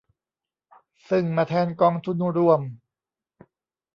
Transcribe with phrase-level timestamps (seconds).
[1.09, 2.61] ซึ่งมาแทนกองทุนรวม